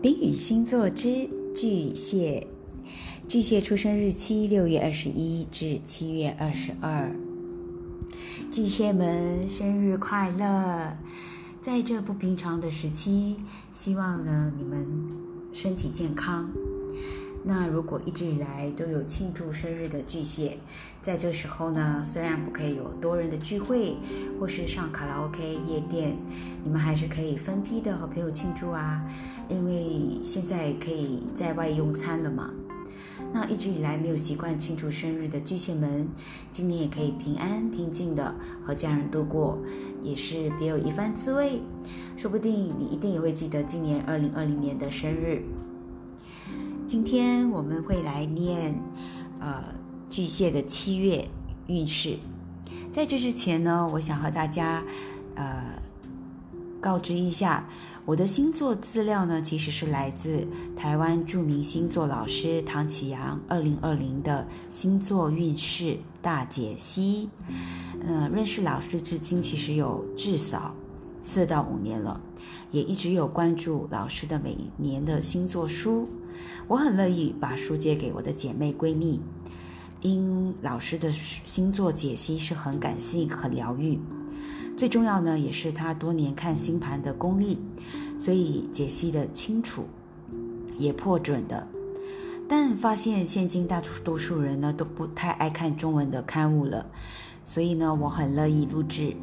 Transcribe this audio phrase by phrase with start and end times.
[0.00, 2.46] 丙宇星座之巨蟹，
[3.26, 7.12] 巨蟹出生日期六月二十一至七月二十二。
[8.48, 10.96] 巨蟹们生日快乐！
[11.60, 13.38] 在这不平常的时期，
[13.72, 14.86] 希望呢你们
[15.52, 16.48] 身体健康。
[17.44, 20.58] 那如果一直以来都有庆祝生日的巨蟹，
[21.02, 23.96] 在这时候呢，虽然不可以有多人的聚会，
[24.38, 26.16] 或是上卡拉 OK 夜店，
[26.62, 29.02] 你们还是可以分批的和朋友庆祝啊，
[29.48, 32.50] 因为现在可以在外用餐了嘛。
[33.32, 36.08] 那一直以来没有习惯庆祝生日的巨蟹们，
[36.50, 39.58] 今年也可以平安平静的和家人度过，
[40.02, 41.60] 也是别有一番滋味。
[42.16, 45.42] 说不定你一定也会记得今年二零二零年的生日。
[46.86, 48.80] 今天我们会来念，
[49.40, 49.62] 呃，
[50.08, 51.28] 巨蟹的七月
[51.66, 52.16] 运势。
[52.90, 54.82] 在这之前呢，我想和大家，
[55.34, 55.82] 呃，
[56.80, 57.68] 告知一下，
[58.08, 60.42] 我的星座资料呢，其实是来自
[60.74, 67.28] 台湾著名星座老师唐启阳二零二零的星座运势大解析。
[68.00, 70.74] 嗯，认识老师至今其实有至少
[71.20, 72.18] 四到五年了，
[72.70, 76.08] 也一直有关注老师的每一年的星座书。
[76.66, 79.20] 我很乐意把书借给我的姐妹闺蜜，
[80.00, 84.00] 因老师的星座解析是很感性、很疗愈。
[84.78, 87.58] 最重要呢，也是他多年看星盘的功力，
[88.16, 89.86] 所以解析的清楚，
[90.78, 91.66] 也破准的。
[92.48, 96.86] 但发现现今大多数人呢都不太爱看中文的刊物了，
[97.42, 99.16] 所以呢，我很乐意录制，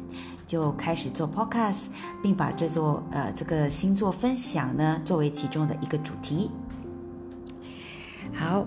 [0.46, 1.86] 就开始做 podcast，
[2.22, 6.50] 并把这座呃这个星座分享呢作为其中的一个主题。
[8.34, 8.66] 好，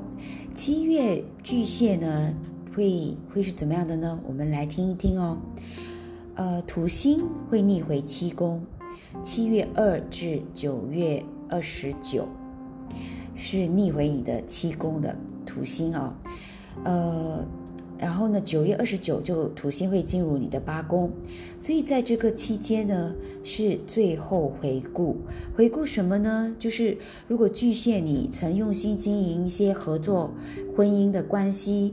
[0.56, 2.34] 七月巨蟹呢，
[2.76, 4.20] 会会是怎么样的呢？
[4.26, 5.38] 我们来听一听哦。
[6.40, 8.66] 呃，土星会逆回七宫，
[9.22, 12.30] 七月二至九月二十九
[13.36, 15.14] 是逆回你的七宫的
[15.46, 16.18] 土星啊，
[16.86, 17.46] 呃。
[17.98, 21.12] 然后呢，九月二十九就土星会进入你的八宫，
[21.58, 23.14] 所以在这个期间呢，
[23.44, 25.18] 是最后回顾。
[25.54, 26.56] 回顾什么呢？
[26.58, 30.34] 就是如果巨蟹你曾用心经营一些合作、
[30.74, 31.92] 婚姻的关系，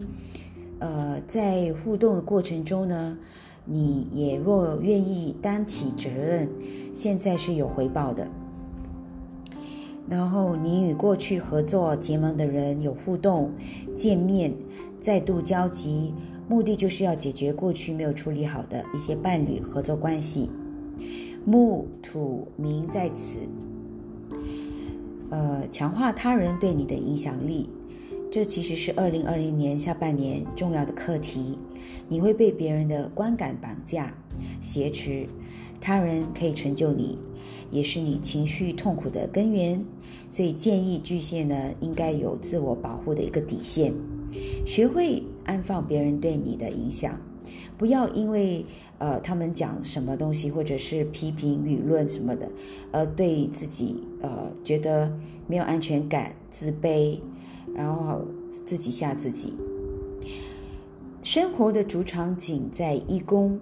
[0.78, 3.18] 呃，在互动的过程中呢，
[3.66, 6.48] 你也若愿意担起责任，
[6.94, 8.26] 现在是有回报的。
[10.08, 13.50] 然后你与过去合作结盟的人有互动、
[13.94, 14.54] 见面。
[14.98, 16.12] 再度交集，
[16.48, 20.50] 目的就是要解决过去没有处理好的一些伴侣合作关系。
[21.44, 23.38] 木土冥在此，
[25.30, 27.68] 呃，强化他人对你的影响力，
[28.30, 31.58] 这其实是二零二零年下半年重要的课题。
[32.08, 34.14] 你会被别人的观感绑架、
[34.60, 35.26] 挟持，
[35.80, 37.18] 他人可以成就你，
[37.70, 39.82] 也是你情绪痛苦的根源。
[40.30, 43.92] 所以建议巨蟹呢，应该有自我保护的一个底线。
[44.66, 47.18] 学会安放别人对你的影响，
[47.78, 48.64] 不要因为
[48.98, 52.50] 呃他们讲什么东西，或者是批评舆论什么的，
[52.92, 55.10] 而对自己呃觉得
[55.46, 57.18] 没有安全感、自卑，
[57.76, 59.52] 然后自己吓自己。
[61.22, 63.60] 生活的主场景在一宫，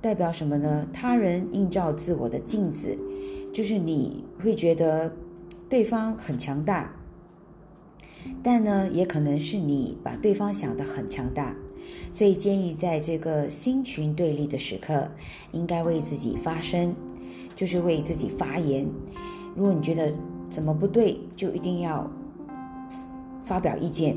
[0.00, 0.86] 代表什么呢？
[0.92, 2.96] 他人映照自我的镜子，
[3.52, 5.12] 就是你会觉得
[5.68, 6.94] 对方很强大。
[8.42, 11.56] 但呢，也可能是你把对方想得很强大，
[12.12, 15.10] 所以建议在这个星群对立的时刻，
[15.52, 16.94] 应该为自己发声，
[17.56, 18.86] 就是为自己发言。
[19.56, 20.12] 如果你觉得
[20.50, 22.10] 怎么不对，就一定要
[23.48, 24.14] 发表意见，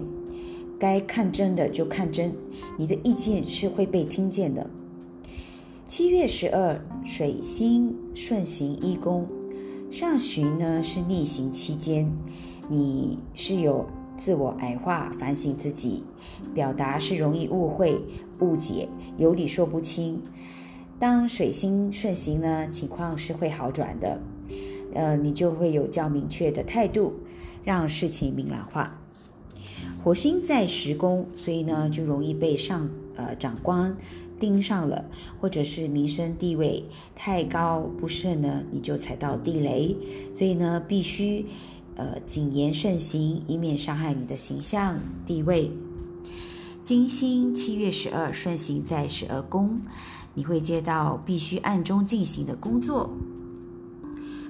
[0.77, 2.35] 该看真的就看真，
[2.77, 4.69] 你的意见是会被听见的。
[5.87, 9.25] 七月十二，水星顺行一宫，
[9.89, 12.11] 上旬呢是逆行期间，
[12.69, 13.87] 你是有。
[14.17, 16.03] 自我矮化，反省自己，
[16.53, 17.99] 表达是容易误会、
[18.39, 18.87] 误解，
[19.17, 20.21] 有理说不清。
[20.99, 24.21] 当水星顺行呢，情况是会好转的，
[24.93, 27.13] 呃，你就会有较明确的态度，
[27.63, 29.00] 让事情明朗化。
[30.03, 33.95] 火星在十宫，所以呢，就容易被上呃长官
[34.39, 35.05] 盯上了，
[35.39, 36.83] 或者是名声地位
[37.15, 39.95] 太高不慎呢，你就踩到地雷，
[40.33, 41.45] 所以呢，必须。
[41.97, 45.69] 呃，谨言慎行，以免伤害你的形象地位。
[46.81, 49.81] 金星七月十二顺行在十二宫，
[50.33, 53.09] 你会接到必须暗中进行的工作。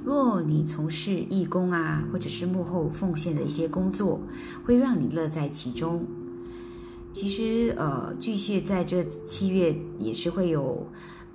[0.04, 4.20] 若你从事义工啊，或者是幕后奉献的一些工作，
[4.66, 6.06] 会让你乐在其中。
[7.12, 10.88] 其实，呃，巨蟹在这七月也是会有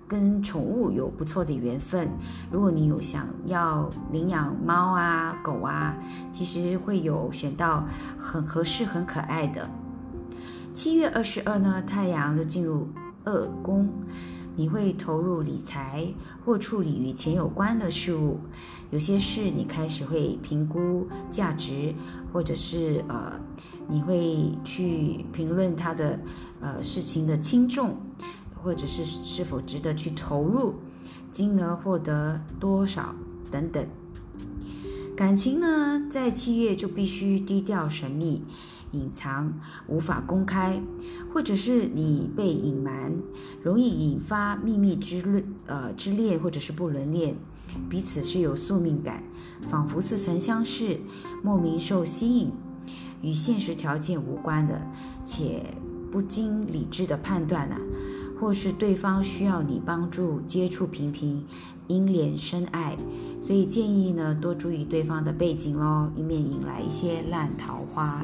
[0.09, 2.09] 跟宠物有不错的缘分。
[2.51, 5.97] 如果你有想要领养猫啊、狗啊，
[6.33, 7.87] 其实会有选到
[8.19, 9.69] 很合适、很可爱的。
[10.73, 12.89] 七月二十二呢，太阳就进入
[13.25, 13.89] 二宫，
[14.57, 16.13] 你会投入理财
[16.45, 18.41] 或处理与钱有关的事物。
[18.91, 21.95] 有些事你开始会评估价值，
[22.33, 23.39] 或者是呃，
[23.87, 26.19] 你会去评论它的
[26.61, 27.97] 呃事情的轻重。
[28.63, 30.75] 或者是是否值得去投入，
[31.31, 33.15] 金额获得多少
[33.49, 33.87] 等等。
[35.17, 38.43] 感情呢，在七月就必须低调神秘、
[38.97, 39.53] 隐藏，
[39.87, 40.81] 无法公开，
[41.33, 43.13] 或者是你被隐瞒，
[43.63, 47.35] 容易引发秘密之恋，呃之恋或者是不伦恋，
[47.89, 49.23] 彼此是有宿命感，
[49.69, 50.99] 仿佛似曾相识，
[51.43, 52.51] 莫名受吸引，
[53.23, 54.81] 与现实条件无关的，
[55.25, 55.63] 且
[56.11, 57.77] 不经理智的判断呢？
[58.39, 61.43] 或是对方需要你帮助，接触频频，
[61.87, 62.95] 因怜深爱，
[63.41, 68.23] 所以建议呢多注意对方的背景喽，以免引来一些烂桃花。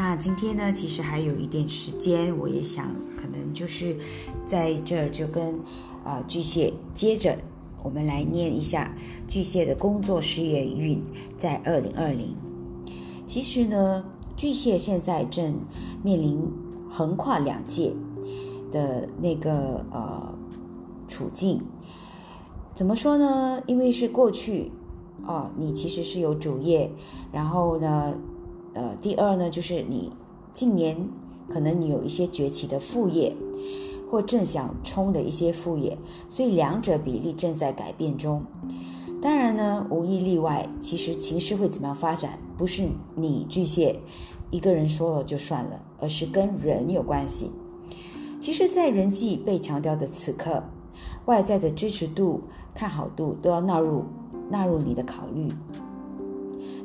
[0.00, 3.96] 那今天呢，其实还有一点时间，我也想可能就是
[4.46, 5.58] 在这儿就跟
[6.04, 7.36] 呃巨蟹接着
[7.82, 8.94] 我们来念一下
[9.26, 11.02] 巨蟹的工作事业运
[11.36, 12.32] 在二零二零。
[13.26, 14.04] 其实呢，
[14.36, 15.52] 巨蟹现在正
[16.04, 16.48] 面临
[16.88, 17.92] 横跨两界。
[18.70, 20.38] 的那个呃
[21.08, 21.60] 处境，
[22.72, 23.60] 怎么说呢？
[23.66, 24.70] 因为是过去
[25.26, 26.88] 哦，你其实是有主业，
[27.32, 28.14] 然后呢，
[28.78, 30.08] 呃，第二呢，就是你
[30.52, 30.96] 近年
[31.48, 33.34] 可能你有一些崛起的副业，
[34.08, 35.98] 或正想冲的一些副业，
[36.28, 38.40] 所以两者比例正在改变中。
[39.20, 42.84] 当然呢，无一例外，其实情势会怎么样发展，不是
[43.16, 43.98] 你巨蟹
[44.50, 47.50] 一个人说了就算了，而是跟人有关系。
[48.38, 50.62] 其实，在人际被强调的此刻，
[51.24, 52.40] 外在的支持度、
[52.72, 54.04] 看好度都要纳入
[54.48, 55.48] 纳入你的考虑。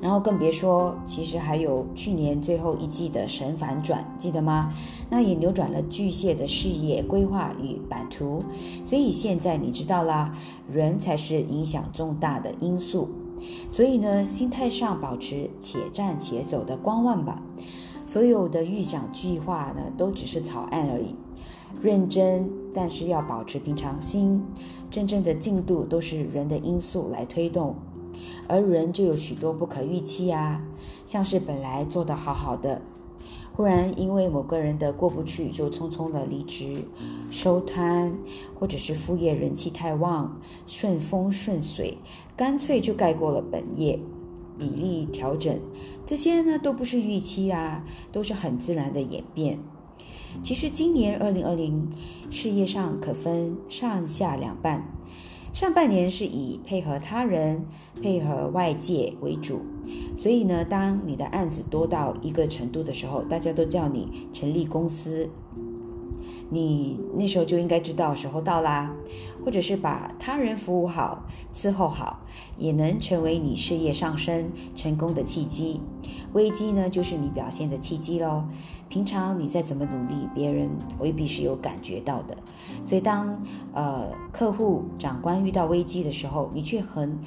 [0.03, 4.73] 然后更别说，其实还有去年最后一季的神反转，记得吗？
[5.09, 8.43] 那也扭转了巨蟹的事业规划与版图。
[8.83, 10.35] 所以现在你知道啦，
[10.69, 13.07] 人才是影响重大的因素。
[13.69, 17.41] 所以呢，心态上保持且战且走的观望吧。
[18.05, 21.15] 所有的预想计划呢，都只是草案而已。
[21.81, 24.43] 认真，但是要保持平常心。
[24.91, 27.73] 真正的进度都是人的因素来推动，
[28.47, 30.61] 而人就有许多不可预期啊，
[31.05, 32.81] 像是本来做得好好的，
[33.55, 36.75] 忽然因为某个人的过不去，就匆匆的离职、
[37.29, 38.17] 收摊，
[38.59, 41.97] 或者是副业人气太旺，顺风顺水，
[42.35, 43.99] 干脆就盖过了本业，
[44.57, 45.59] 比例调整，
[46.05, 49.59] 这些呢都不是预期啊，都是很自然的演变。
[50.41, 51.91] 其实今年二零二零
[52.31, 54.83] 事业上可分上下两半，
[55.53, 57.67] 上半年是以配合他人、
[58.01, 59.61] 配合外界为主，
[60.17, 65.29] 所以呢，当你的案子多到一个程度的时候，大家都叫你成立公司，
[66.53, 68.95] 你那时候就应该知道时候到啦，
[69.43, 72.19] 或者是把他人服务好、伺候好，
[72.59, 75.81] 也能成为你事业上升成功的契机。
[76.33, 78.43] 危机呢，就是你表现的契机喽。
[78.87, 80.69] 平常你再怎么努力，别人
[80.99, 82.37] 未必是有感觉到的。
[82.85, 83.41] 所以当
[83.73, 87.17] 呃客户、长官遇到危机的时候，你却很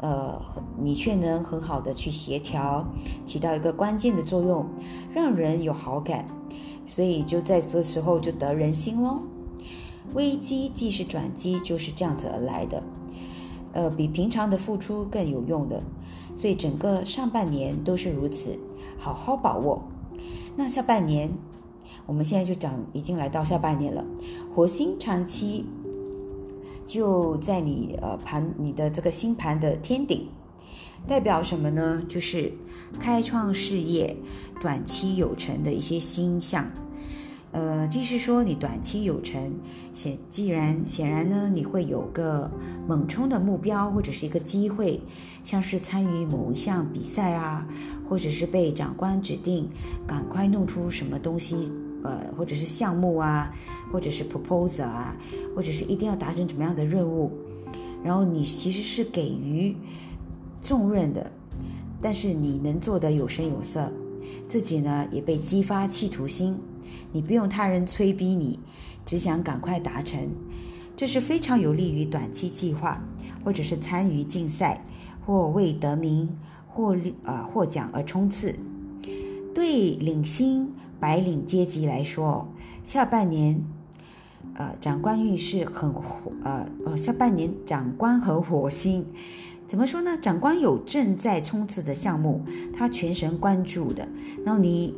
[0.00, 0.38] 呃
[0.78, 2.84] 你却能很好的去协调，
[3.24, 4.66] 起到一个关键的作用，
[5.14, 6.26] 让人有好感。
[6.88, 9.20] 所以就在这时候就得人心喽。
[10.14, 12.82] 危机既是转机，就是这样子而来的。
[13.72, 15.82] 呃，比平常的付出更有用的。
[16.34, 18.58] 所以整个上半年都是如此，
[18.96, 19.82] 好好把握。
[20.56, 21.30] 那下半年，
[22.06, 24.04] 我们现在就讲，已经来到下半年了。
[24.54, 25.66] 火星长期
[26.86, 30.26] 就在你呃盘你的这个星盘的天顶，
[31.06, 32.02] 代表什么呢？
[32.08, 32.52] 就是
[32.98, 34.16] 开创事业、
[34.60, 36.70] 短期有成的一些星象。
[37.50, 39.58] 呃，即是说你短期有成，
[39.94, 42.50] 显既然显然呢，你会有个
[42.86, 45.00] 猛冲的目标或者是一个机会，
[45.44, 47.66] 像是参与某一项比赛啊，
[48.06, 49.66] 或者是被长官指定
[50.06, 51.72] 赶快弄出什么东西，
[52.04, 53.50] 呃，或者是项目啊，
[53.90, 55.16] 或者是 proposal 啊，
[55.56, 57.32] 或者是一定要达成怎么样的任务，
[58.04, 59.74] 然后你其实是给予
[60.62, 61.30] 重任的，
[62.00, 63.92] 但是你能做得有声有色，
[64.48, 66.56] 自己呢也被激发企图心。
[67.12, 68.58] 你不用他人催逼你，
[69.04, 70.28] 只想赶快达成，
[70.96, 73.02] 这是非常有利于短期计划，
[73.44, 74.84] 或者是参与竞赛，
[75.24, 76.28] 或为得名、
[76.66, 78.54] 获利呃获奖而冲刺。
[79.54, 82.46] 对领薪白领阶级来说，
[82.84, 83.62] 下半年
[84.54, 86.02] 呃，长官运是很火，
[86.44, 89.06] 呃呃，下半年长官和火星，
[89.68, 90.16] 怎么说呢？
[90.20, 92.42] 长官有正在冲刺的项目，
[92.74, 94.08] 他全神贯注的，
[94.44, 94.94] 然后你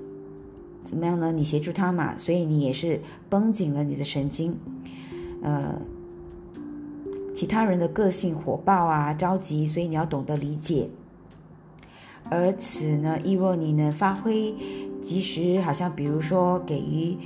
[0.85, 1.33] 怎么样呢？
[1.33, 4.57] 你协助他嘛，所以你也是绷紧了你的神经，
[5.43, 5.75] 呃，
[7.35, 10.89] 其他人的个性火爆啊，着急，所以你要懂得理解。
[12.31, 14.55] 而此呢，亦若你能发挥
[15.03, 17.19] 及时，好像比如说给予。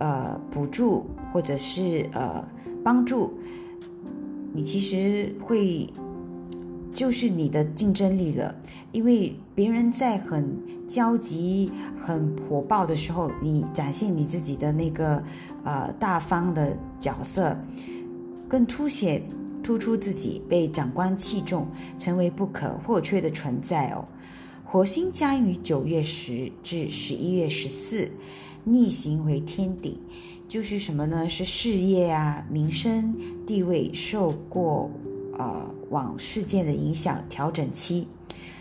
[0.00, 2.48] 呃，补助或者是呃
[2.84, 3.36] 帮助，
[4.52, 5.88] 你其实会
[6.98, 8.52] 就是你的竞争力了，
[8.90, 10.44] 因为别人在很
[10.88, 15.22] 焦急、很火爆的时候，你展现你自己的那个
[15.62, 17.56] 呃大方的角色，
[18.48, 19.22] 更凸显
[19.62, 21.68] 突出自己，被长官器重，
[22.00, 24.04] 成为不可或缺的存在哦。
[24.64, 28.10] 火星将于九月十至十一月十四。
[28.64, 29.96] 逆行为天顶，
[30.48, 31.28] 就是什么呢？
[31.28, 33.14] 是事业啊、名声、
[33.46, 34.90] 地位受过
[35.38, 38.06] 呃往事件的影响，调整期。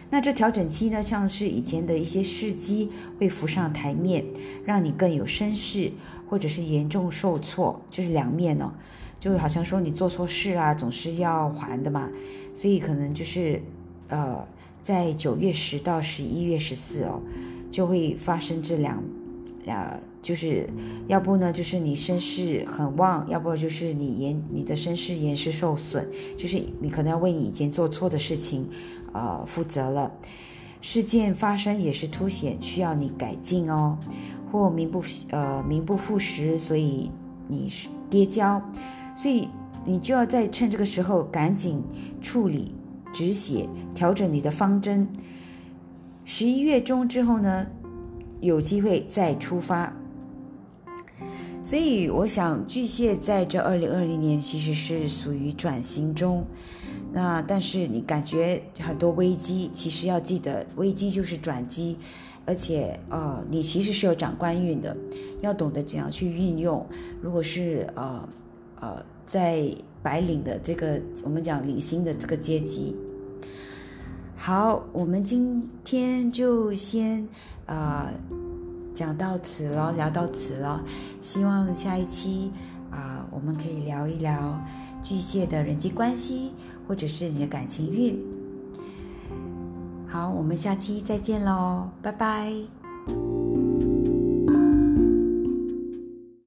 [0.09, 4.23] 那这调整期呢，像是以前的一些事迹会浮上台面，
[4.63, 5.91] 让你更有声势，
[6.29, 8.71] 或者是严重受挫，就是两面哦。
[9.19, 12.09] 就好像说你做错事啊，总是要还的嘛。
[12.53, 13.61] 所以可能就是
[14.07, 14.47] 呃，
[14.81, 17.19] 在九月十到十一月十四哦，
[17.69, 19.03] 就会发生这两。
[19.65, 20.69] 呃，就是
[21.07, 26.05] 要不呢，就是你身世很旺；要不就是你言你的身世言是受损，
[26.37, 28.67] 就是你可能要为你以前做错的事情，
[29.13, 30.11] 呃，负责了。
[30.81, 33.97] 事件发生也是凸显需要你改进哦，
[34.51, 37.09] 或名不呃名不副实，所以
[37.47, 38.61] 你是跌跤，
[39.15, 39.47] 所以
[39.85, 41.81] 你就要在趁这个时候赶紧
[42.21, 42.75] 处理
[43.13, 43.65] 止血，
[43.95, 45.07] 调整你的方针。
[46.25, 47.65] 十一月中之后呢？
[48.39, 49.91] 有机会再出发，
[51.67, 56.41] 所以我想巨蟹在这二零二零年其实是属于转型中。
[57.11, 61.97] 那但是你感觉很多危机，其实要记得危机就是转机，
[62.45, 64.95] 而且呃你其实是有长官运的，
[65.41, 66.87] 要懂得怎样去运用。
[67.21, 68.29] 如果是呃
[68.79, 69.69] 呃在
[70.01, 72.95] 白领的这个我们讲领薪的这个阶级。
[74.37, 77.27] 好，我们今天就先
[77.65, 78.09] 啊
[78.97, 80.83] 讲到此了，聊到此了。
[81.21, 82.51] 希望下一期
[82.89, 84.59] 啊，我们可以聊一聊
[85.03, 86.51] 巨蟹的人际关系，
[86.87, 88.19] 或者是你的感情运。
[90.07, 92.51] 好，我们下期再见喽，拜拜。